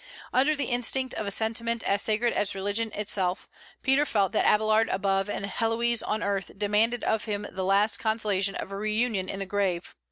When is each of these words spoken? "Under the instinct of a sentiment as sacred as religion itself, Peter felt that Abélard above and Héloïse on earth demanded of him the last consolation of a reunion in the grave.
"Under 0.33 0.55
the 0.55 0.65
instinct 0.65 1.13
of 1.13 1.27
a 1.27 1.29
sentiment 1.29 1.83
as 1.83 2.01
sacred 2.01 2.33
as 2.33 2.55
religion 2.55 2.91
itself, 2.95 3.47
Peter 3.83 4.03
felt 4.03 4.31
that 4.31 4.47
Abélard 4.47 4.91
above 4.91 5.29
and 5.29 5.45
Héloïse 5.45 6.01
on 6.03 6.23
earth 6.23 6.49
demanded 6.57 7.03
of 7.03 7.25
him 7.25 7.45
the 7.51 7.63
last 7.63 7.97
consolation 7.99 8.55
of 8.55 8.71
a 8.71 8.75
reunion 8.77 9.29
in 9.29 9.37
the 9.37 9.45
grave. 9.45 9.93